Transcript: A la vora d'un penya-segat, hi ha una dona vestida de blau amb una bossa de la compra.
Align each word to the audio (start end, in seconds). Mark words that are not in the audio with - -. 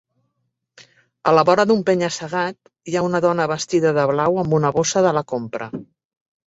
A 1.31 1.33
la 1.35 1.43
vora 1.49 1.65
d'un 1.71 1.83
penya-segat, 1.91 2.59
hi 2.93 2.97
ha 3.01 3.07
una 3.11 3.23
dona 3.29 3.49
vestida 3.55 3.93
de 4.01 4.09
blau 4.15 4.43
amb 4.47 4.61
una 4.61 4.77
bossa 4.81 5.07
de 5.11 5.15
la 5.21 5.29
compra. 5.37 5.75